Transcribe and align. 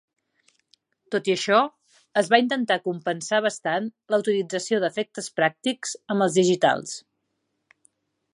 Tot 1.15 1.27
i 1.29 1.33
això, 1.33 1.59
es 2.21 2.31
va 2.35 2.39
intentar 2.43 2.77
compensar 2.87 3.41
bastant 3.47 3.91
la 4.15 4.21
utilització 4.25 4.81
d'efectes 4.85 5.31
pràctics 5.41 5.95
amb 6.15 6.29
els 6.29 6.41
digitals. 6.43 6.97